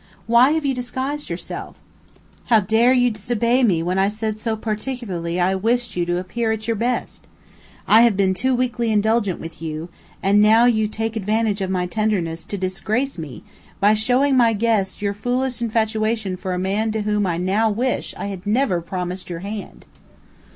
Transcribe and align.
Why 0.25 0.53
have 0.53 0.65
you 0.65 0.73
disguised 0.73 1.29
yourself? 1.29 1.75
How 2.45 2.59
dare 2.59 2.91
you 2.91 3.11
disobey 3.11 3.61
me 3.61 3.83
when 3.83 3.99
I 3.99 4.07
said 4.07 4.39
so 4.39 4.55
particularly 4.55 5.39
I 5.39 5.53
wished 5.53 5.95
you 5.95 6.07
to 6.07 6.17
appear 6.17 6.51
at 6.51 6.65
your 6.65 6.75
best? 6.75 7.27
I 7.87 8.01
have 8.01 8.17
been 8.17 8.33
too 8.33 8.55
weakly 8.55 8.91
indulgent 8.91 9.39
with 9.39 9.61
you, 9.61 9.89
and 10.23 10.41
now 10.41 10.65
you 10.65 10.87
take 10.87 11.15
advantage 11.15 11.61
of 11.61 11.69
my 11.69 11.85
tenderness 11.85 12.45
to 12.45 12.57
disgrace 12.57 13.19
me 13.19 13.43
by 13.79 13.93
showing 13.93 14.35
my 14.35 14.53
guests 14.53 15.03
your 15.03 15.13
foolish 15.13 15.61
infatuation 15.61 16.35
for 16.35 16.53
a 16.55 16.57
man 16.57 16.91
to 16.93 17.03
whom 17.03 17.27
I 17.27 17.37
now 17.37 17.69
wish 17.69 18.15
I 18.17 18.25
had 18.25 18.47
never 18.47 18.81
promised 18.81 19.29
your 19.29 19.41
hand." 19.41 19.85